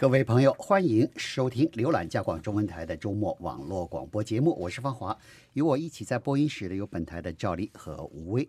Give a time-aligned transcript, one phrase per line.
[0.00, 5.14] 各位朋友，欢迎收听浏览加广中文台的周末网络广播节目，我是方华，
[5.52, 8.48] 与我一起在播音室的有本台的赵丽和吴威。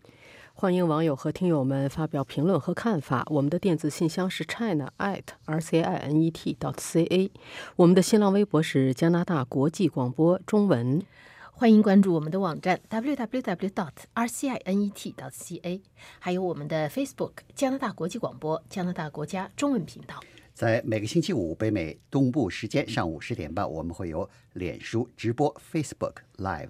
[0.53, 3.27] 欢迎网友和听友们发表评论和看法。
[3.29, 7.29] 我们的电子信箱是 china at r c i n e t dot c a，
[7.75, 11.03] 我们的新浪微博是加拿大国际广播中文。
[11.51, 15.81] 欢迎关注我们的网站 www dot r c i n e t dot c a，
[16.19, 20.15] 还有我们的 Facebook 加拿大国际广播加拿大国家中文频道。
[20.61, 26.69] 在每个星期五北美东部时间上午十点半，我们会有脸书直播 Facebook Live。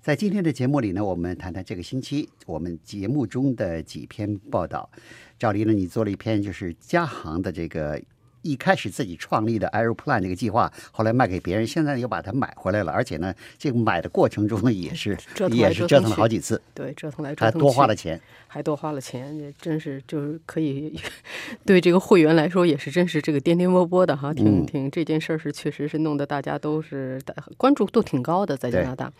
[0.00, 4.90] 在今天的节目里呢，我们谈谈这个星期我们节目中的几篇报道。
[5.38, 8.02] 赵黎呢，你做了一篇就是加航的这个。
[8.46, 15.16] 一开始自己创立的 Aeroplan 这个计划，后来卖给别人，现在又把它买回来了，而且呢，这个买的过程中呢也是
[15.50, 20.98] 也是折腾了好几次，对，折腾来折腾还多花了钱，还多花了钱，也真是就是可以
[21.66, 27.20] 对这个会员来说也是真是这个颠颠簸簸的哈，挺挺这件事儿是确实是弄得大家都是
[27.56, 29.12] 关注度挺高的，在加拿大。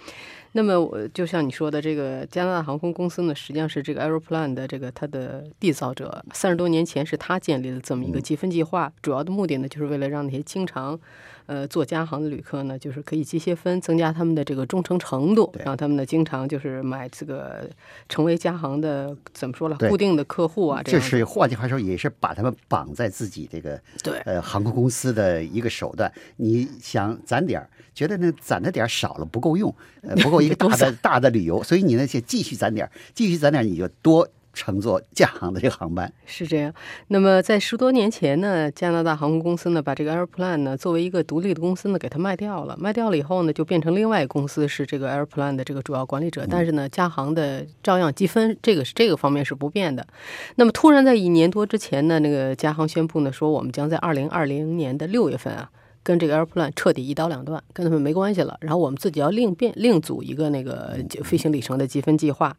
[0.52, 6.24] 那么我就像你说的，这个加拿大航空公司呢，实际上是这个 Aeroplan 的这个它的缔造者。
[6.32, 10.98] 三十多年前是他建立了这么一个积分计划，主要的目的呢，就是为了让那些经常。
[11.46, 17.68] 呃，做加航的旅客呢，就是可以积些分，增加他们的这个忠诚程度，让他们呢经常就是买这个
[18.08, 20.82] 成为加航的怎么说了，固定的客户啊。
[20.82, 26.12] 这是换句话说，也是把他们绑在自己这个对呃航空公司的一个手段。
[26.36, 34.28] 你想攒点儿，觉得呢攒的点儿少了不够用，呃不够一个 大的大的旅游，所以你呢就继续攒点儿，继续攒点儿，你就多。
[34.56, 36.72] 乘坐加航的这个航班是这样。
[37.08, 42.74] 那么在十多年前呢，加拿大航空公司呢把这个 Airplane 呢作为一个独立的公司呢给它卖掉了。
[42.80, 46.46] 卖掉了以后呢，就变成另外一个公司是这个 Airplane 的这个主要管理者。
[46.48, 50.06] 但是呢，加航的照样积分，这个是这个方面是不变的。
[50.54, 55.70] 那么突然在一年多之前呢，那个加航宣布呢说我们将在二零二零年的六月份啊
[56.02, 58.56] 跟这个 Airplane 彻底一刀两断，跟他们没关系了。
[58.62, 62.56] 然后我们自己要另变另组一个那个飞行里程的积分计划。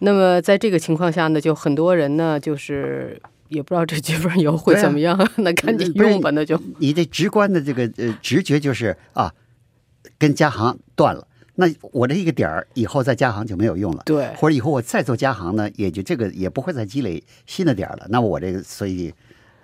[0.00, 9.32] 那么在这个情况下呢，就很多人呢，就是也不知道这积分以后会怎么样，那赶紧用吧，那就你的直观的这个呃直觉就是啊，
[10.18, 19.12] 跟加行断了，那我这一个点儿以后再加行就没有用了，对，或者以后我再做加行呢，也就这个也不会再积累新的点儿了，那我这个所以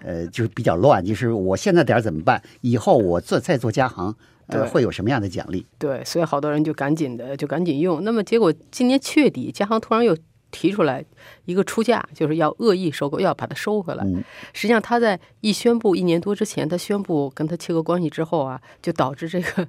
[0.03, 2.43] 呃就是比较乱，就是我现在点儿怎么办？
[2.63, 4.17] 以后我做再做加航。
[4.61, 5.67] 呃，会有什么样的奖励？
[5.79, 8.03] 对，所以好多人就赶紧的就赶紧用。
[8.05, 10.17] 那么结果今年七月底，加行突然又
[10.51, 11.03] 提出来
[11.47, 14.05] 一个出价，就是要恶意收购，要把它收回来。
[14.53, 19.67] 实际上他在一宣布一年多之前，他宣布跟他切割关系之后啊，就导致这个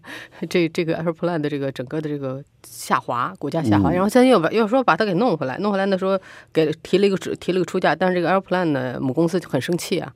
[0.49, 3.91] 这这个 Airplan 的这个整个的这个下滑，股价下滑。
[3.91, 6.19] 然后现在又把又说把它给弄回来，弄回来那时候
[6.51, 10.13] 给提了一个提了个出价，但是这个 Airplan 呢母公司就很生气啊，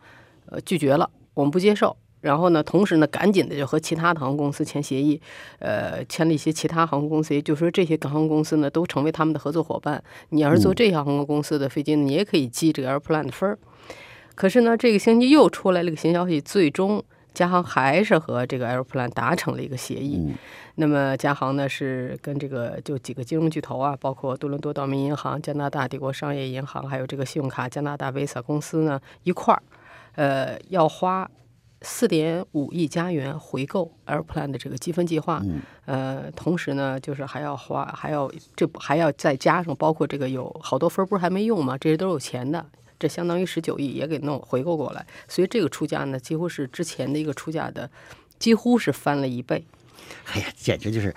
[0.47, 1.95] 呃拒绝了，我们不接受。
[2.21, 5.21] 然后呢，同时呢，赶紧的就和其他的航空公司签协议，
[5.59, 10.03] 呃，签了一些其他航空公司，也就是说这些航空公司呢都成为他们的合作伙伴。
[10.29, 13.59] 你要是坐这些航空公司的飞机，你也可以积这个 Airplan 的分儿。
[14.33, 17.03] 可是呢，这个星期又出来了个新消息，最终
[17.35, 20.33] 加航还是和这个 Airplan 达成了一个协议。
[20.75, 29.61] 那么加航呢是跟这个就几个金融巨头啊，包括多伦多道明银行、加拿大帝国商业银行，还有这个信用卡加拿大 Visa 公司呢一块儿，
[30.15, 31.29] 呃，要花。
[31.81, 35.41] 四点五亿加元回购 Airplan 的这个积分计划，
[35.85, 41.77] 呃，同时呢，就是还要花，还要这还要再加上，包括这个有好多分不是还没用吗？
[41.77, 42.65] 这些都是有钱的，
[42.97, 47.89] 这相当于十九亿也给弄回购过来，所以这个出价呢，几乎是之前的一个出价的，
[48.39, 49.65] 几乎是翻了一倍。
[50.33, 51.15] 哎呀，简直就是。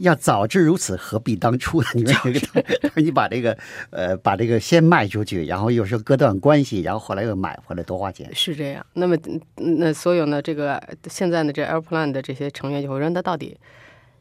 [0.00, 1.88] 要早知如此，何必当初呢？
[1.94, 3.56] 你说这个，你把这个，
[3.90, 8.28] 呃，把这个先卖出去，然后又说割断关系，然后后来又买回来，多花钱。
[8.34, 8.84] 是这样。
[8.94, 9.16] 那么，
[9.56, 13.56] 那所有呢，这个现在呢，这 Airplan 的这些成员就会说，那到底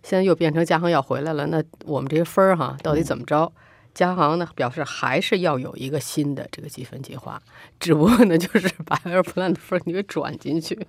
[0.03, 3.51] 现在又变成加恒要回来了，那我们这些分儿哈，到底怎么着？
[4.00, 7.42] 加航呢表示还是要有一个新的这个积分计划，
[7.82, 10.80] 只不过呢就是把 Airplan 的 分你给转进去，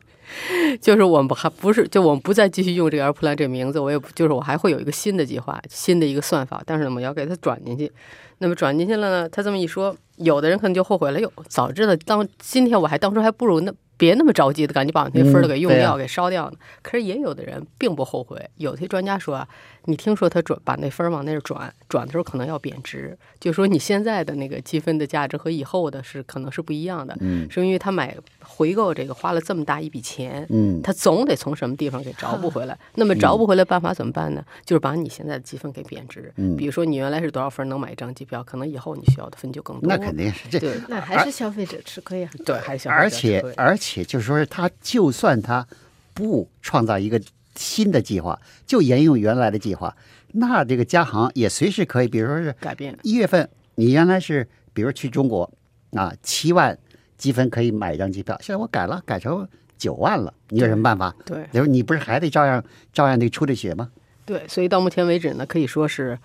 [0.81, 7.91] 就是我们还不是就我们不再继续用这个 Airplan 这名字，我也就是我还会有一个新的计划，新的一个算法，但是呢我要给它转进去。
[8.39, 13.75] 那么转进去了呢，他这么一说，有的人可能就后悔了，哟，早知道当今天我还当初还不如那。
[14.01, 16.57] 别那么着急的，赶紧把那分儿都给用掉，给烧掉呢。
[16.81, 18.43] 可是也有的人并不后悔。
[18.57, 19.47] 有些专家说啊，
[19.85, 27.15] 你听说他转把那分儿往那儿转，转的时候可能要贬值，就说你现在的那个积分的价值和以后的是可能是不一样的。
[27.21, 32.79] 嗯，是因为他买回购这个花了这么大一笔钱，嗯，他总得从什么地方给着补回来。
[32.97, 34.43] 那么着补回来办法怎么办呢？
[34.65, 36.33] 就是把你现在的积分给贬值。
[36.37, 39.87] 嗯，比如说你原来是多少分能买一张机票，可能以后你需要的分就更多。
[39.87, 42.31] 那肯定是这，那还是消费者吃亏啊。
[42.47, 43.90] 对，还是消费者而且而且。
[43.91, 45.67] 且就是说，他就算他
[46.15, 47.21] 不创造一个
[47.57, 49.97] 新的计划，就沿用原来的计划，
[50.35, 52.97] 那这个加航也随时可以，比如说是改变。
[53.03, 55.51] 一月份，你原来是比如去中国
[55.93, 56.79] 啊，七万
[57.19, 61.13] 积分可以买一张机票，现在我改了，改成九万了，你有什么办法？
[61.27, 63.91] 对，就是你不是还得照样照样得出这血吗？
[64.25, 66.17] 对，所以到目前为止呢，可以说是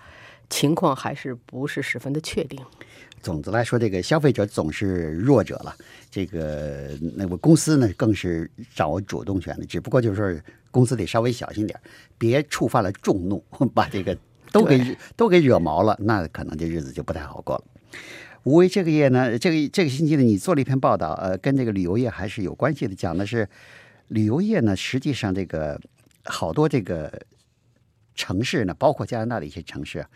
[0.48, 2.60] 情况还是不是十分的确定。
[3.22, 5.74] 总的来说，这个消费者总是弱者了，
[6.10, 9.66] 这个那个公司呢更是掌握主动权的。
[9.66, 10.40] 只不过就是说，
[10.70, 11.78] 公司得稍微小心点，
[12.18, 13.42] 别触犯了众怒，
[13.74, 14.16] 把这个
[14.52, 17.64] 都给都给惹毛了，那可能这日子就不太好过了。
[18.44, 23.48] 无为这个月呢，这个这个星期呢，你做了一篇报道，呃，跟这个旅游业还是有关系的，讲的是
[24.08, 25.80] 旅游业呢，实际上这个
[26.24, 27.12] 好多这个
[28.14, 30.08] 城市呢，包括加拿大的一些城市啊。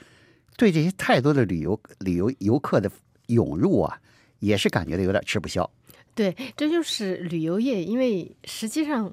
[0.60, 2.90] 对这些太多的旅游旅游游客的
[3.28, 3.98] 涌入啊，
[4.40, 5.70] 也是感觉到有点吃不消。
[6.14, 9.10] 对，这就是旅游业，因为实际上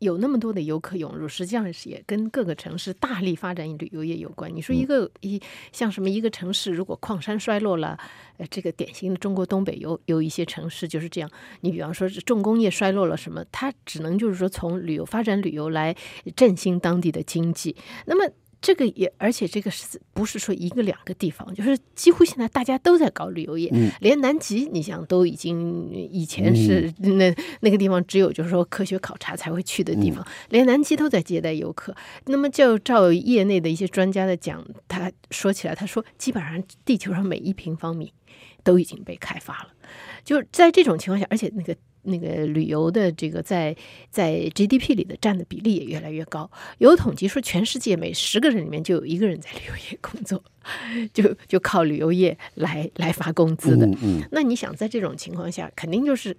[0.00, 4.54] 有那么多的游客涌入，实际上是也跟各个城市大力发展旅游业有关。
[4.54, 5.40] 你说一个一
[5.72, 7.98] 像什么一个城市，如果矿山衰落了，
[8.36, 11.30] 呃，这个典型的中国东北有有一些城市就是这样。
[11.62, 15.96] 你比方说重工业衰落了什么，它只能就是说从旅游发展旅游来
[16.36, 17.74] 振兴当地的经济。
[18.04, 18.30] 那么。
[18.60, 21.54] 这个也，而且这个是不是说一个两个地方？
[21.54, 31.94] 就是几乎现在大家都在搞旅游业，连南极，你想都已经以前是那那个地方只有就是说科学考察才会去的地方，连南极都在接待游客。
[32.26, 38.12] 那么就照业内的一些专家的讲，他说起来，他说基本上地球上每一平方米
[38.62, 39.70] 都已经被开发了。
[40.22, 41.74] 就是在这种情况下，而且那个。
[42.02, 43.74] 那个旅游的这个在
[44.10, 46.50] 在 GDP 里的占的比例也越来越高。
[46.78, 50.42] 有统计说，全世界每十个人里面就有一个人在旅游业工作，
[51.12, 53.88] 就就靠旅游业来来发工资的。
[54.30, 56.36] 那你想，在这种情况下，肯定就是，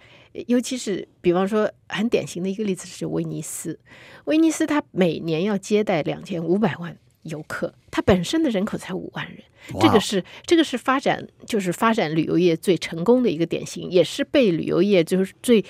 [0.47, 3.79] 尤其是比方说，很典型的一个例子是威尼斯。
[4.25, 9.37] 威尼斯它每年要接待两千五百万游客，它本身的人口才五万人。
[9.79, 15.63] 这个是这个是发展，就是发展旅游业最成功的一个典型，也是被旅游业就是最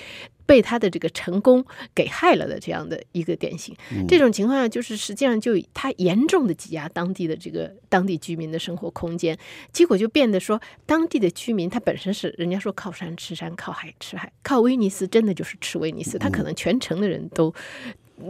[0.46, 1.62] 被他的这个成功
[1.94, 3.76] 给害了的这样的一个典型。
[4.08, 9.36] 这种情况下，就是实际上就他严重的挤压当地的这个当地居民的生活空间，
[9.72, 17.54] 结果就变得说，当地的居民他本身是人家说靠山吃山，靠海吃海，靠威尼斯真的就是吃威尼斯，他可能全城的人都。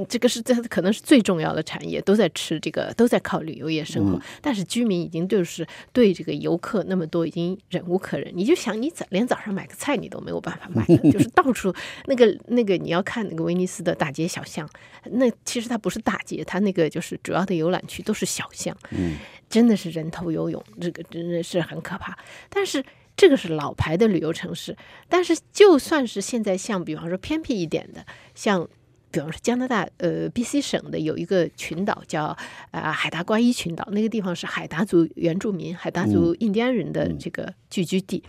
[0.08, 4.20] 这个是这可能是最重要的产业，都在吃这个，都在靠旅游业生活。
[4.40, 8.32] 但是居民已经就是对这个游客那么多，已经忍无可忍。
[8.34, 11.74] 你就想，你早连早上买个菜你都没有办法买，就是 到处
[12.06, 14.68] 那个那个，你要看那个威尼斯的大街小巷，
[15.10, 19.16] 那其实它不是大街，它那个就是主要的游览区都是小巷，嗯，
[19.48, 22.16] 真的是人头游泳，这个真的是很可怕。
[22.48, 22.84] 但是
[23.16, 24.76] 这个是老牌的旅游城市，
[25.08, 28.04] 但是就算是现在像比方说偏僻一点的，
[28.34, 28.68] 像。
[29.12, 32.36] 比方说加拿大，呃，B.C 省的有一个群岛叫
[32.70, 38.24] 呃海达瓜伊群岛，那个地方是海达族原住民、海达族印第安人的这个聚居地。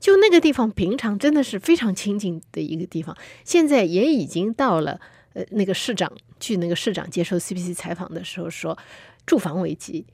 [0.00, 5.00] 就那个地方，平常真的是非常清静的一个地方，现在也已经到了
[5.32, 8.76] 呃那个市长，据那个市长接受 C.B.C 采访的时候说，
[9.24, 10.04] 住房危机、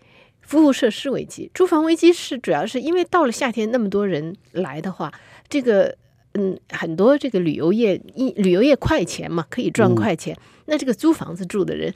[0.42, 1.50] 服务设施危机。
[1.54, 5.12] 住房危机是主要是因为到了夏天那么多人来的话，
[5.48, 5.96] 这个。
[6.34, 10.36] 嗯，很多这个旅游业，一旅游业快钱嘛，可以赚快钱。
[10.66, 11.94] 那这个租房子住的人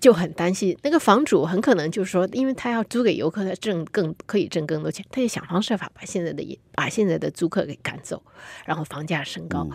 [0.00, 8.22] 就很担心，那个房主很可能就是说，因为他要租给游客，他挣更可以挣更多钱，他就想方设法把现在的把现在的租客给赶走，
[8.64, 9.68] 然后房价升高。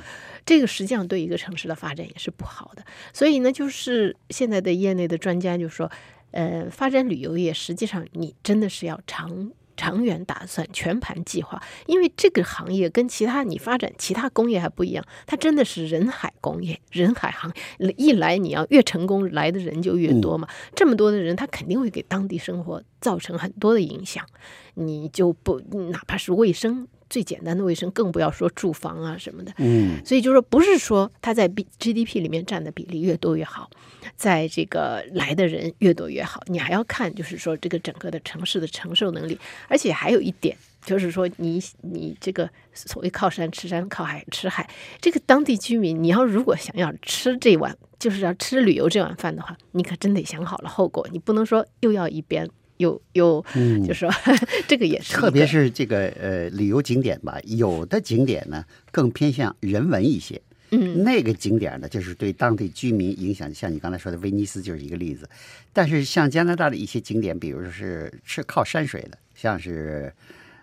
[0.46, 2.84] 这个实际上对一个城市的发展也是不好的。
[3.14, 5.92] 所以呢，就是现在的业内的专家就说，
[6.32, 9.52] 呃，发展旅游业实际上你真的是要长。
[9.80, 20.46] 长远打算，全盘计划，因为这个行业跟其他你发展其他工业还不一样，它真的是人海工业，人海行业一来你要越成功，来的人就越多嘛。
[20.76, 24.26] 这么多的人，他肯定会给当地生活造成很多的影响。
[24.74, 26.90] 你就不哪怕是卫生。
[27.10, 29.52] 最简单的卫生，更不要说住房啊什么的。
[29.58, 33.70] 嗯，所以就是说不是说它在 B GDP 里面占的比例越多越好，
[34.16, 36.42] 在这个来的人越多越好。
[36.48, 39.38] 你还要看，就是说这个整个的城市的承受能力。
[39.68, 44.70] 而且还有一点，就是说你你这个所谓靠山吃山，靠海吃海，
[45.02, 51.08] 这个当地居民，你要如果想要吃这碗，就是要吃旅游这碗饭的话，你可真得想好了后果。
[51.12, 52.50] 你不能说又要一边。
[52.80, 53.46] 有有，
[53.86, 54.10] 就说
[54.68, 65.30] 这个也是，特别是这个呃旅游景点吧，有的景点呢更偏向人文一些，嗯，那个景点呢就是对当地居民影响，像你刚才说的威尼斯就是一个例子。
[65.74, 70.14] 但是像加拿大的一些景点，比如说是是靠山水的，像是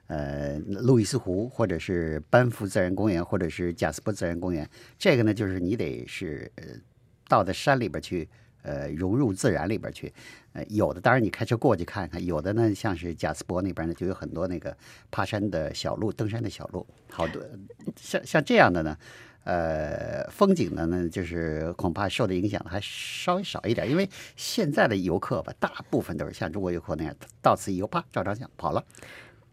[0.06, 4.66] 呃路易斯湖，或者是班夫自然公园，或者是贾斯伯自然公园。
[4.98, 6.64] 这个呢，就是你得是呃
[7.28, 8.26] 到在山里边去，
[8.66, 10.12] 呃融入自然里边去。
[10.52, 14.76] 呃，有的当然你开车过去看看，有的呢像是贾斯伯那边呢，就有很多那个
[15.10, 17.42] 爬山的小路、登山的小路，好多
[17.96, 18.96] 像像这样的呢。
[19.44, 28.84] 呃，风景呢呢，就是恐怕受的影响还稍微少一点，因为现在的游客吧，大部分都是像中国游客那样，到此一游，啪照张相跑了。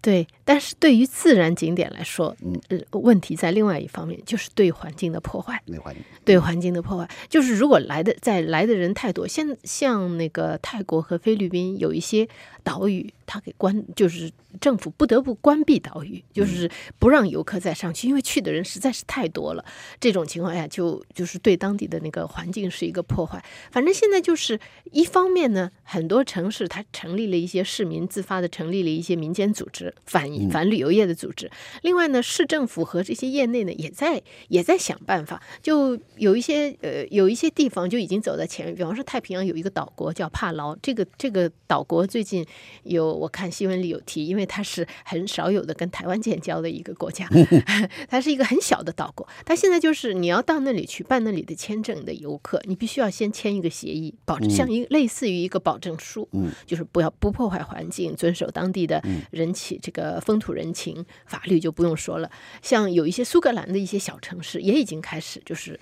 [0.04, 5.64] 对，但是对于自然景点来说，嗯，问题在另外一方面，就是对环境的破坏。
[5.66, 12.28] 对环境，对环境的破坏，就是如果来的在来的人太多，像像那个泰国和菲律宾有一些
[12.66, 19.66] 岛屿，它给关，就是政府不得不关闭岛屿，就是不让游客再上去，因为去的人实在是太多了。
[20.00, 23.44] 这种情况下，就就是对当地的那个环境是一个破坏。
[23.72, 24.60] 反正现在就是
[24.92, 29.92] 一方面呢，很多城市它成立了一些市民自发的成立了一些民间组织。
[30.06, 31.50] 反反旅游业的组织，
[31.82, 35.42] 另外呢，市政府和这些业内呢，也在也在想办法。
[35.64, 38.76] 就有一些呃，有一些地方就已经走在前面。
[38.76, 42.46] 比方说，太平洋有一个岛国叫帕劳，这个这个岛国最近
[42.84, 47.26] 有我看新闻里有提，因为它是很少有的跟台湾建交的一个国家，
[48.10, 49.26] 它是一个很小的岛国。
[49.46, 59.02] 它现在就是你要到那里去办那里的签证的游客，你必须要先签一个协议，保证像一类似于一个保证书，嗯，就是不要不破坏环境，遵守当地的
[59.32, 59.80] 人情。
[59.82, 62.30] 这个风土人情、法律就不用说了。
[62.62, 65.80] 像有一些苏格兰的一些小城市，也已经开始，就是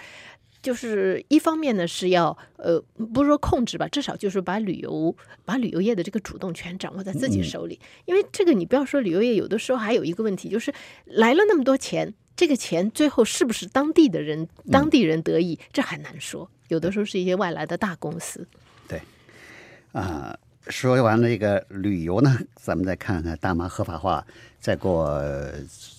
[0.61, 2.79] 就是一方面呢是要呃，
[3.13, 7.79] 不是说控制吧，至少就是把旅游、把旅游业的这个主动权掌握在自己手里。
[8.05, 10.73] 因为这个，你不要说旅游业，有的时候还有一个问题，就是
[11.05, 16.49] 来了那么多钱，这个钱最后是不是当地的人、当地人得益，这很难说。
[16.67, 18.47] 有的时候是一些外来的大公司。
[18.87, 19.01] 对，
[19.91, 20.37] 啊。
[20.67, 24.23] 说完了这个旅游呢，咱们再看看大麻合法化。
[24.59, 25.19] 再过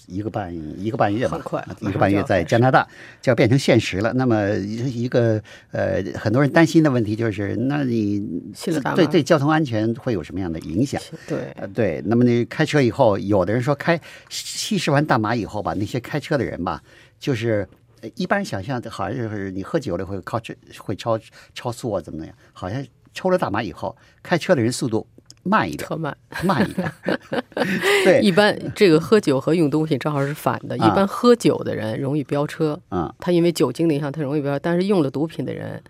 [0.07, 1.39] 一个半一个半月吧，
[1.81, 2.87] 一个半月在加拿大
[3.21, 4.13] 就要变成现实了。
[4.15, 8.21] 那么一个呃，很多人担心的问题就是，那你
[8.95, 11.01] 对对交通安全会有什么样的影响？
[11.27, 12.03] 对，对。
[12.07, 16.83] 那么你开车以后，有的人说开吸食完大麻以后吧，那些开车的人吧，
[17.19, 17.69] 就是
[18.15, 21.19] 一般想象好像就是你喝酒了会靠这会超
[21.55, 22.35] 超速啊，怎么怎么样？
[22.53, 22.85] 好像。
[23.15, 25.07] 抽了大麻以后，开车的人速度
[25.43, 26.93] 慢一点，特慢，慢一点。
[28.05, 30.77] 对，一般这个喝酒和用东西正好是反的。
[30.77, 34.59] 一般喝酒的人容易飙车，嗯，他因为酒精的影响，他容易飙。
[34.59, 35.83] 但是用了毒品的人，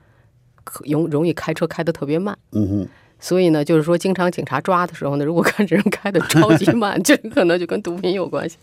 [0.84, 2.36] 容容易开车开的特别慢。
[2.52, 2.88] 嗯哼。
[3.20, 8.58] 所以呢，就是说，经常警察抓的时候呢，如果看这人开的超级慢， 这可能就跟毒品有关系。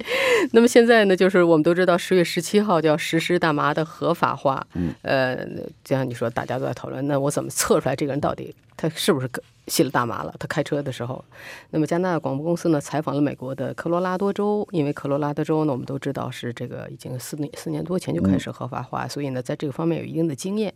[0.52, 4.68] 那么现在呢，就是我们都知道，十月十七号就要实施大麻的合法化。
[4.74, 5.38] 嗯，呃，
[5.82, 9.30] 就像你说，大家都在讨论，那我怎么测出来这个人到底他是不是
[9.70, 10.36] 吸了大麻了？
[10.38, 11.24] 他开车的时候，
[11.70, 20.74] 那么加拿大广播公司呢采访了美国的科罗拉多州，因为科罗拉多州呢，我们都知道是这个已经四年四年多前就开始合法化，所以呢，在这个方面有一定的经验。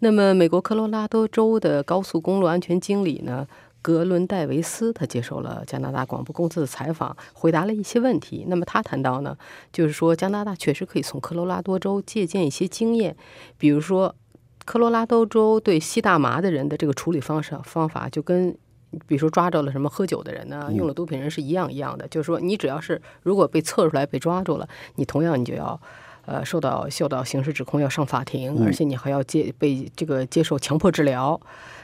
[0.00, 3.14] 那么美国科罗拉多州的高速公路安全经理。
[3.24, 3.46] 呢，
[3.80, 8.44] 格伦戴维斯他接受了加拿大广播公司的采访，回答了一些问题。
[8.48, 9.34] 那么他谈到呢，
[9.72, 13.16] 就是说加拿大确实可以从科罗拉多州借鉴一些经验，
[13.56, 14.14] 比如说
[14.64, 18.56] 科罗拉多州对吸大麻的人的这个处理方式方法，就跟
[19.06, 22.06] 比如说抓着了什么喝酒的人呢，用了毒品人是一样一样的。
[22.08, 25.78] 就是说，你只要是如果被测出来被抓住了，你同样你就要
[26.26, 31.40] 呃受到受到刑事指控，要上法庭，而且你还要接被这个接受强迫治疗。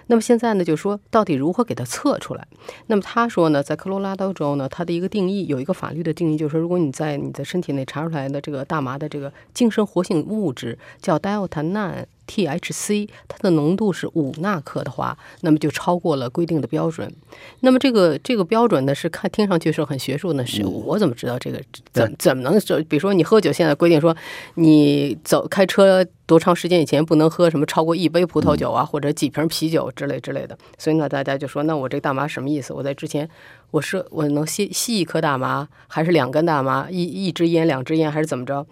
[0.07, 2.47] 那么现在呢，就是说到底如何给它测出来？
[2.87, 12.05] 那么他说呢，在科罗拉多州呢，它的一个定义有一个法律的定义，就是说，如果你在你的身体内查出来的这个大麻的这个精神活性物质叫 delta nine。
[12.31, 17.13] THC 它的浓度是五纳克的话，那么就超过了规定的标准。
[17.61, 21.61] 那么这个这个标准呢，是看听上去是很学术的，是我怎么知道这个
[21.93, 22.81] 怎怎么能说？
[22.89, 24.17] 比如说你喝酒，现在规定说
[24.55, 30.57] 你走开车多长时间以前不能喝什么超过一杯葡萄酒啊，或者几瓶啤酒之类之类的。
[30.79, 32.73] 所以呢，大家就说那我这大麻什么意思？
[32.73, 33.29] 我在之前
[33.73, 36.89] 我是我能吸吸一颗大麻，还是两根大麻？
[36.91, 38.65] 一一支烟，两支烟，还是怎么着？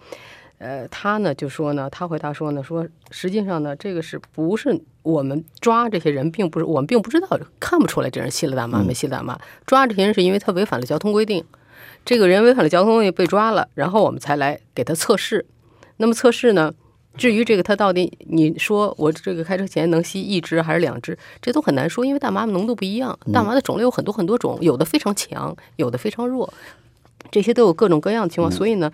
[0.59, 9.39] 呃，他呢就说呢，他回答说呢，说实际上呢，这个是不是我们抓这些人，并不是我们并不知道，看不出来这人吸了大麻没吸大麻。
[9.65, 11.43] 抓这些人是因为他违反了交通规定，
[12.03, 15.45] 这个人违反了交通规定被抓了，然后我们才来给他测试。
[15.95, 16.73] 那么测试呢，
[17.15, 26.53] 至于这个他到底，你说我这个开车前能吸一支还是两支，这都很难说，因为大麻的浓度不一样，大麻的种类有很多很多种，有的非常强，有的非常弱。
[27.31, 28.51] 这些都有各种各样的情况。
[28.51, 28.91] 所以呢，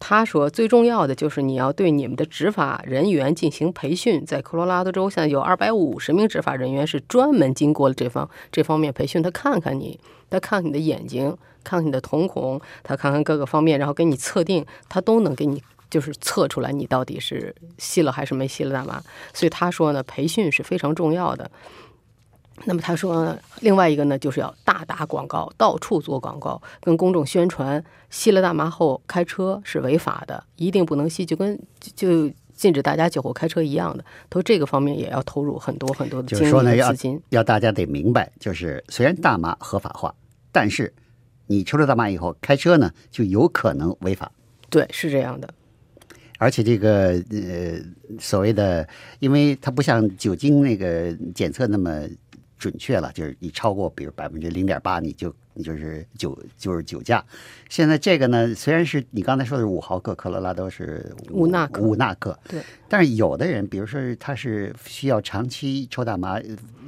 [0.00, 4.26] 他说最重要的就是你要对你们的执法人员进行培训。
[4.26, 15.62] 在科罗拉多州，现在有二百五十名执法人员是专门经过了这方这方面培训，他看看你，他看看你的眼睛，看看你的瞳孔，他看看各个方面，然后给你测定，他都能给你。
[15.90, 19.02] 就是测出来你到底是吸了还是没吸了大麻，
[19.34, 21.50] 所以他说呢，培训是非常重要的。
[22.66, 34.04] 那么他说，另外一个呢，就是要大打广告，到处做广告，跟公众宣传，吸了大麻后开车是违法的，一定不能吸，就跟就禁止大家酒后开车一样的。
[34.28, 37.20] 他说这个方面也要投入很多很多的精力资金。
[37.30, 40.14] 要大家得明白，就是虽然大麻合法化，
[40.52, 40.92] 但是
[41.46, 44.30] 你抽了大麻以后开车呢，就有可能违法。
[44.68, 45.48] 对，是这样的。
[46.38, 47.78] 而且这个呃，
[48.18, 48.88] 所谓的，
[49.18, 52.02] 因为它不像酒精那个检测那么
[52.60, 57.24] 准确了，就是你超过比如百分之零点八，你就你就是酒就是酒驾。
[57.70, 62.60] 现在这个呢，虽然是你刚才说的是五毫克，科罗拉多是五纳克，五纳克，对。
[62.86, 66.38] 但是有的人，比如说他是需要长期抽大麻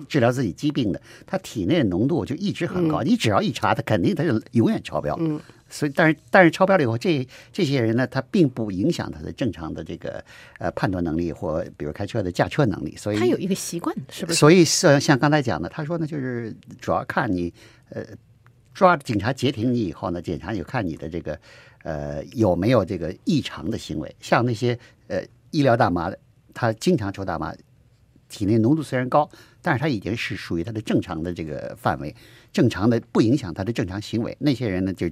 [0.07, 5.17] 治疗自己疾病的，他体内的浓度就一直很高，你只要一查，他肯定他是永远超标。
[5.19, 5.41] 嗯。
[5.73, 10.23] 所以，但是但是超标了以后，这这些人呢，他并不影响他的正常的这个
[10.59, 12.95] 呃判断能力或比如开车的驾车能力。
[12.95, 14.39] 所以他有一个习惯，是不是？
[14.39, 17.51] 所以像像刚才讲的，他说呢，就是主要看你
[17.89, 18.05] 呃
[18.75, 21.41] 抓警察截停你以后呢，检查就看你的这个
[21.85, 24.15] 呃有没有这个异常的行为。
[24.21, 26.19] 像那些呃医疗大麻的，
[26.53, 27.55] 他经常抽大麻，
[28.29, 29.27] 体内浓度虽然高，
[29.63, 32.15] 但是他已经是属于他的正常的这个范围，
[32.53, 34.37] 正常的不影响他的正常行为。
[34.39, 35.11] 那些人呢就。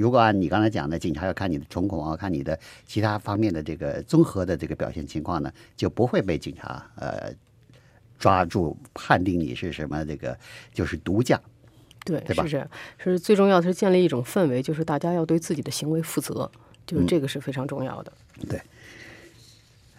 [0.00, 7.32] 如果按你刚才讲的，警察要看你的瞳孔啊，看你的其他方面的这个综合的这个表现情况呢，就不会被警察呃
[8.18, 10.38] 抓住判定你是什么这个
[10.72, 11.40] 就是毒驾，
[12.04, 12.36] 对，对？
[12.36, 16.50] 是这样，是最重要的是建立一种氛围，就是大家要对自己的行为负责，
[16.86, 18.12] 就是这个是非常重要的。
[18.48, 18.62] 对，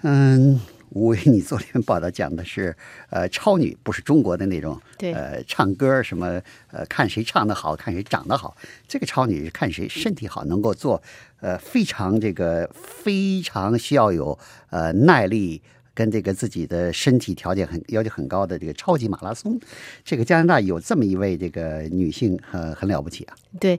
[0.03, 0.59] 嗯。
[0.89, 2.75] 我为你昨天报道，讲的是，
[3.09, 4.79] 呃，超女不是中国的那种，
[5.13, 6.41] 呃，唱歌什么，
[6.71, 8.55] 呃，看谁唱的好看谁长得好，
[8.87, 11.01] 这个超女是看谁身体好，能够做，
[11.41, 14.37] 呃，非常这个非常需要有
[14.69, 15.61] 呃耐力。
[15.99, 19.59] 跟这个自己的身体条件很要求很高的这个超级马拉松，
[20.05, 23.35] 这个加拿大有这么一位这个女性，很很了不起啊。
[23.59, 23.77] 对，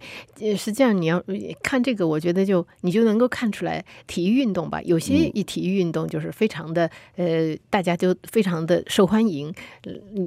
[0.54, 1.24] 实际上你要
[1.62, 9.50] 看这个，我觉得就你就能够看出来，体育运动吧，有些一体育运动就是非常的呃，大家就非常的受欢迎，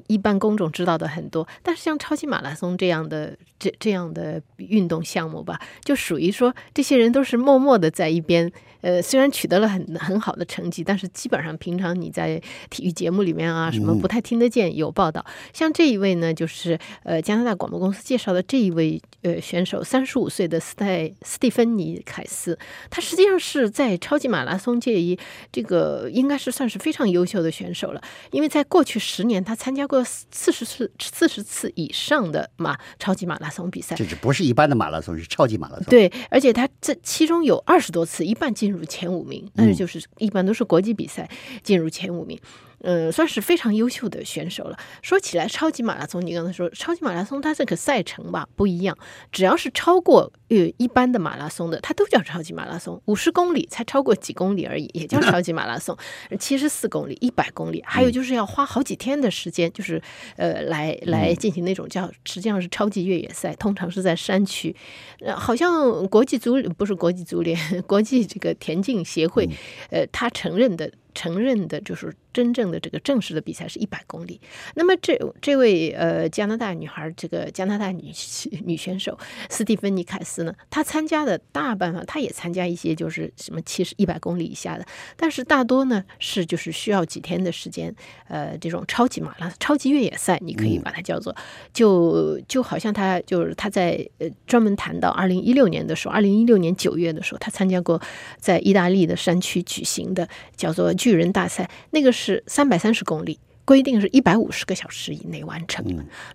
[0.07, 1.47] 一般公众知道的很多。
[1.61, 8.51] 但是像超级马拉松这样的这这样的运动项目吧，就属于说这些人都是默默的在一边。
[8.81, 15.25] 呃，虽然取得了很很好的成绩，但是基本上平常你在体育节目里面啊，什么不太听得见有报道。
[15.51, 22.59] 像这一位呢，就是呃加拿大广播公司介绍的这一位呃选手，三十五岁的斯泰斯蒂芬妮凯斯，
[22.91, 25.17] 他实际上是在超级马拉松界一
[25.51, 35.85] 这个应该是算是非常优秀的选手了，因为在过去十年他参加过四十次四十次以上的马超级马拉松比赛，这是不是一般的马拉松，是超级马拉松。
[35.85, 38.73] 对，而且他这其中有二十多次，一半进。
[38.73, 41.29] 入前五名，但是就是一般都是国际比赛
[41.73, 42.39] 进入前五名。
[42.85, 44.77] 嗯，算是非常优秀的选手了。
[45.01, 48.97] 说起来，超级马拉松，你刚才说超级马拉松，它这个赛程吧不一样，
[49.31, 53.01] 只要是超过呃一般的马拉松的，它都叫超级马拉松。
[53.05, 55.97] 五十公里才超过几公里而已，也叫超级马拉松。
[56.37, 60.01] 七十四公里、一百公里，还有就是要花好几天的时间，就是
[60.35, 64.75] 呃来来进行那种叫实际上是超级越野赛，通常是在山区。
[65.21, 67.57] 呃，好像国际足不是国际足联，
[67.87, 69.49] 国际这个田径协会，
[69.89, 70.91] 呃，他承认的。
[71.13, 74.41] 承认的就是真正的这个正式的比赛是一百公里。
[74.73, 78.11] 那么这这位呃加拿大女孩，这个加拿大女
[78.65, 79.17] 女选手
[79.49, 87.93] 斯蒂芬妮凯斯呢，她参加的大半啊，她也参加一些就是什么七十一百公里以下的，但是大多呢是就是需要几天的时间，
[88.27, 91.35] 呃，这种超级马拉超级越野赛，你可以把它叫做，
[91.73, 98.01] 就就好像她就是她在呃专门谈到二零一六年的时候，二零一六年九月的时候，她参加过
[98.39, 100.93] 在意大利的山区举行的叫做。
[101.03, 105.85] 巨人大赛那个是是三百三十公里，规定是一百五十个小时以内完成。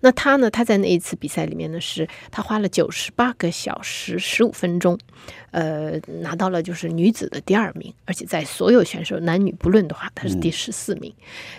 [0.01, 0.49] 那他呢？
[0.49, 4.97] 他在那一次比赛里面呢，是他花了九十八个小时十五分钟。
[5.51, 11.11] 呃，拿到了就是女子的第二名，而且在所有选手男女不论的话，她是第十四名。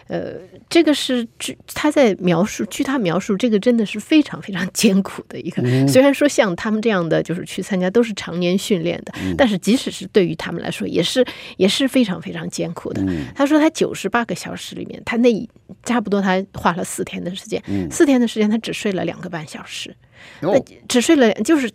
[0.06, 0.34] 呃，
[0.68, 5.62] 这个是据他在描述，据他描述，这个真的是非常非常艰苦的一个。
[5.88, 13.04] 虽然说像他们这样的就是去参加都是常年训练的，但是即使是对于他们来说，也是也是非常非常艰苦的。
[13.34, 15.48] 他说他九十八个小时里面，他那
[15.82, 19.94] 差不多他花了四天的时间，四天的时间他只睡了两个半小时，
[20.40, 21.70] 那只睡了就是。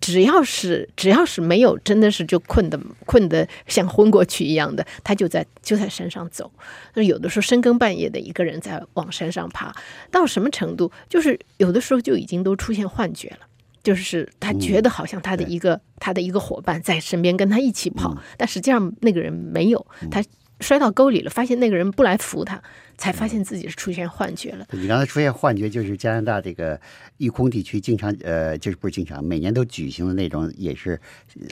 [0.00, 6.48] 只要是只要是没有真的是就困的困的像昏过去一样的，他就在就在山上走。
[6.94, 9.74] 那有的时候深更半夜的一个人在往山上爬，
[10.08, 10.92] 到什么程度？
[11.08, 13.38] 就是有的时候就已经都出现幻觉了，
[13.82, 20.22] 就是他觉得好像他的一个、他的一个伙伴在身边跟他一起跑，但实际上那个人没有，他
[20.60, 22.62] 摔到沟里了，发现那个人不来扶他，
[22.96, 24.66] 才发现自己是出现幻觉了。
[24.70, 26.80] 你刚才出现幻觉，就是加拿大这个
[27.18, 31.00] 育空地区经常呃，就是不是经常，每年都举行的那种，也是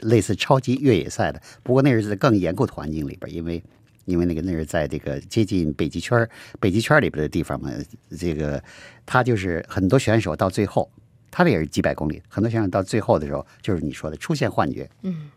[0.01, 1.41] 类似超级越野赛的。
[1.63, 3.63] 不过那是在更严酷的环境里边，因为
[4.05, 6.27] 因为那个那是在这个接近北极圈
[6.59, 7.71] 北极圈里边的地方嘛，
[8.17, 8.63] 这个
[9.05, 10.89] 他就是很多选手到最后。
[11.31, 14.89] 他的也是几百公里，很多选手到最后的时候，就是你说的出现幻觉。
[15.03, 15.29] 嗯，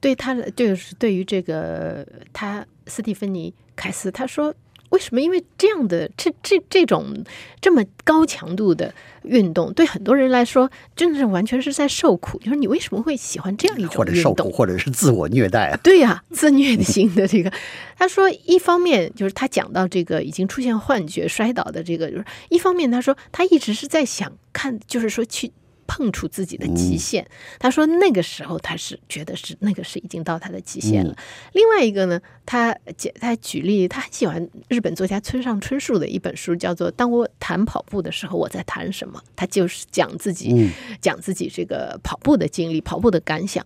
[0.00, 4.54] 对他就是对于这个他斯蒂芬妮凯斯，他说
[4.94, 5.20] 为什么？
[5.20, 7.24] 因为这样的这这这种
[7.60, 12.38] 这么高强度的运动，对很多人来说，真的是完全是在受苦。
[12.38, 15.76] 就是你为什么会喜欢这样一种或者受苦，或者是自我虐待啊？
[15.82, 17.52] 对呀，自虐型的这个。
[17.98, 25.50] 他说，一方面就是他讲到这个已经出现幻觉、摔倒的这个，就是一方面他说他一直是在想看，就是说去。
[25.86, 27.26] 碰触自己的极限，
[27.58, 31.16] 他说那个时候他是觉得是那个是已经到他的极限了。
[31.52, 32.76] 另外一个呢，他
[33.20, 39.20] 他举例，他很喜欢日本作家村上春树的一本书，叫做《当我谈跑步的时候，我在谈什么》。
[39.36, 40.70] 他就是讲自己
[41.00, 43.64] 讲自己这个跑步的经历、跑步的感想。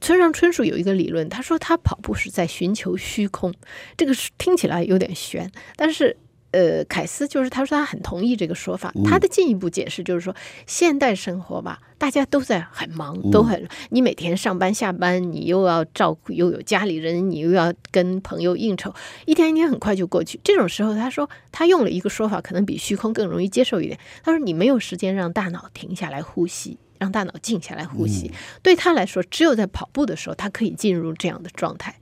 [0.00, 3.52] 村上春树有一个理论，他说他跑步是在寻求虚空，
[3.96, 6.16] 这个是听起来有点悬，但是。
[6.50, 8.92] 呃，凯斯就是他说他很同意这个说法。
[9.04, 10.34] 他的进一步解释就是说，
[10.66, 18.94] 现代生活吧，大家都在很忙，都很你每天上班下班，你又要照顾，又有家里人，你又要跟朋友应酬，
[19.26, 20.40] 一天一天很快就过去。
[20.42, 23.98] 这种时候，他说他用了一个说法，可能比虚空更容易接受一点。
[24.22, 28.32] 他说你没有时间让大脑停下来呼吸，让大脑静下来呼吸。
[28.62, 31.94] 对他来说，只有在跑步的时候，他可以进入这样的状态，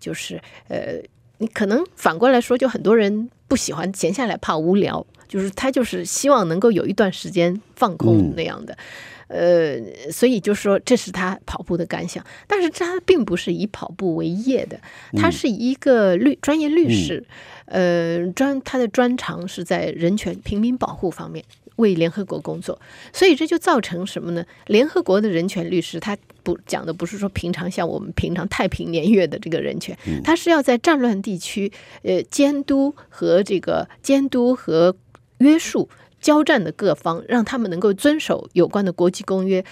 [0.00, 1.02] 就是呃。
[1.42, 8.78] 你可能反过来说，就很多人不喜欢闲下来，怕无聊，就是他就是希望能够有一段时间放空那样的，
[9.26, 9.76] 呃，
[10.12, 12.24] 所以就说这是他跑步的感想。
[12.46, 14.78] 但是他并不是以跑步为业的，
[15.16, 17.26] 他是一个律专业律师，
[17.64, 21.44] 呃，专他的专长是在人权、平民保护方面。
[21.80, 22.80] 为联合国工作，
[23.12, 24.44] 所以这就造成什么呢？
[24.66, 34.94] 联合国的人权律师他不讲的不是说平常像我们平常太平年月的这个人权，他是要在战乱地区呃监督和这个监督和
[35.38, 35.88] 约束
[36.20, 39.64] 交战的各方，让他们能够遵守有关的国际公约，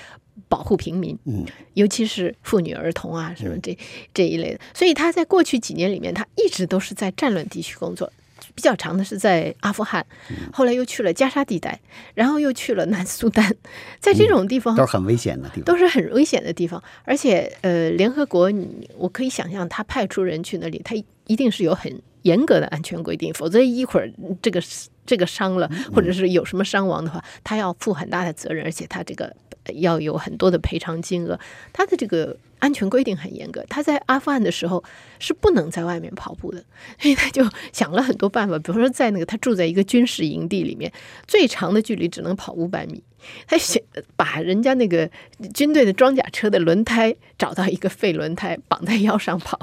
[0.49, 1.45] 保护平民，嗯，
[1.75, 3.77] 尤其是妇女儿童啊什么这
[4.15, 4.61] 这一类的。
[4.73, 8.11] 所以他在过去几年里面，他一直都是在战乱地区工作。
[8.55, 10.05] 比较长的是在阿富汗，
[10.53, 11.81] 后来又去了加沙地带，
[12.15, 13.55] 然后又去了南苏丹，
[14.01, 16.83] 在这种地方都是很危险的地方，都是很危险的地方。
[17.05, 18.51] 而且，呃，联合国，
[18.97, 20.95] 我可以想象，他派出人去那里，他
[21.27, 24.61] 一定是有很严格的安全规定，否则一会儿这个
[25.07, 29.35] 这个伤了，或者是有什么伤亡的话，他要负很大的责任，而且他这个
[29.75, 31.39] 要有很多的赔偿金额，
[31.73, 32.37] 他的这个。
[32.59, 34.83] 安全规定很严格，他在阿富汗的时候
[35.19, 36.63] 是不能在外面跑步的，
[36.99, 40.93] 所以他就想了很多办法，比如说在那个他住在一个军事营地里面，
[41.27, 43.03] 最长的距离只能跑五百米。
[43.47, 43.83] 他选
[44.17, 45.09] 把人家那个
[45.55, 49.59] 军队的装甲车的轮胎找到一个废轮胎绑在腰上跑，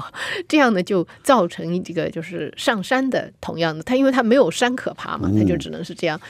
[0.48, 6.20] 这样呢就造成这个就是上山的同样的他因为他没有山可爬嘛，他就只能是这样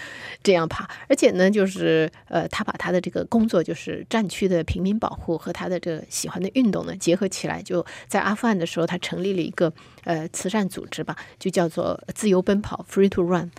[0.42, 0.88] 这样爬。
[1.08, 9.72] 而且呢，就是呃，他把他的这个工作就是战区的平民保护和他的这个喜欢的运动呢结合起来，就在阿富汗的时候，他成立了一个
[10.04, 13.50] 呃慈善组织吧，就叫做自由奔跑 （Free to Run）。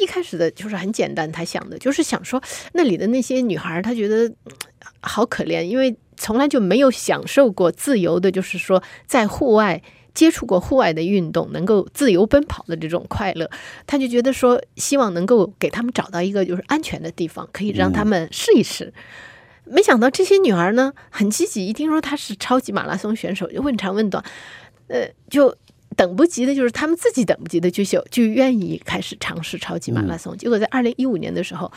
[0.00, 0.10] 他。
[0.10, 4.32] 一开始的就是很简单，他想的就是想说那里的那些女孩，他觉得
[5.02, 9.80] 好可怜，因为从来就没有享受过自由的，就是说在户外
[10.14, 13.48] 接触过户外的运动，能够自由奔跑的这种快乐，
[13.86, 18.92] 他就觉得说希望能够给他们找到一个就是安全的地方，可以让他们试一试。
[19.64, 24.24] 没想到这些女孩呢很积极，一听说她是超级马拉松选手，就问长问短，
[24.88, 25.54] 呃，就。
[25.96, 30.36] 等不及的，就是他们自己等不及的，就就就愿意开始尝试超级马拉松。
[30.36, 31.70] 结果在二零一五年的时候，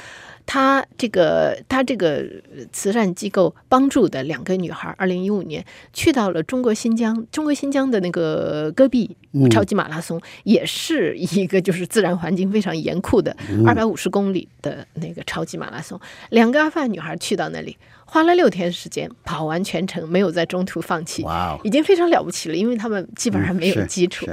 [0.45, 2.23] 他这个他这个
[2.71, 9.17] 慈善机构帮助的两个女孩，二零一五年去到了中国新疆，中国新疆的那个戈壁
[9.49, 15.99] 超级马拉松，也是一个就是自然环境非常严酷的二百五十公里的那个超级马拉松。
[16.29, 17.75] 两个阿富汗女孩去到那里。
[18.13, 21.25] 花了六天时间跑完全程，没有在中途放弃，
[21.63, 22.55] 已经非常了不起了。
[22.55, 24.27] 因为他们基本上没有基础。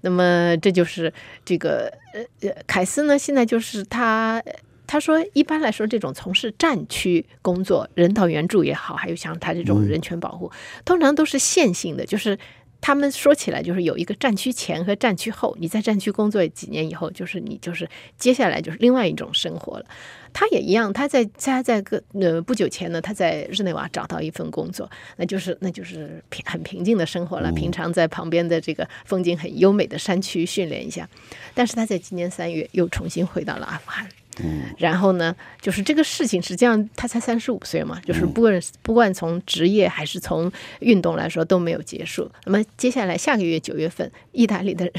[0.00, 1.12] 那么这就是
[1.44, 4.42] 这个呃呃，凯斯呢，现在就是他
[4.84, 10.50] 他说，一般来说，这种从事战区工作、人道援助也好，还有像他这种人权保护，
[10.84, 12.36] 通常都是线性的，就是
[12.80, 15.56] 他们说起来就是有一个战区前和战区后。
[15.60, 17.88] 你在战区工作几年以后，就是你就是
[18.18, 19.86] 接下来就是另外一种生活了。
[20.32, 27.50] 他也一样，他在他在个呃不久前呢，他在日内瓦找到一份工作，那就是那就是平很平静的生活了。
[27.52, 31.08] 平常在旁边的这个风景很优美的山区训练一下，
[31.54, 34.08] 但是他在今年三月又重新回到了阿富汗。
[34.42, 42.30] 嗯，然后呢，就是这个事情实际上他才三十五岁嘛，就是不管不管从职业还是从运动来说都没有结束。
[42.44, 44.90] 那么接下来下个月九月份，意大利的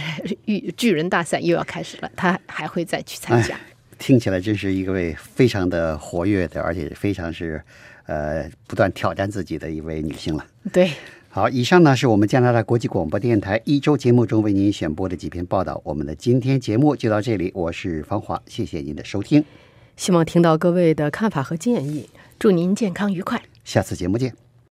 [0.45, 3.57] 巨 巨人大赛又要开始了，他还会再去参加。
[4.01, 7.61] 听起来真是一位非常的活跃的，而且非常是，
[8.07, 10.43] 呃，不断挑战自己的一位女性了。
[10.73, 10.89] 对，
[11.29, 15.79] 好，以上呢是我们加拿大国际广播电台一周节目中为您选播的几篇报道。
[15.85, 19.45] 我们的今天节目就到这里，我是方华，谢谢您的收听。
[19.95, 22.09] 希望听到各位的看法和建议，
[22.39, 24.50] 祝您健康愉快，下次节目见。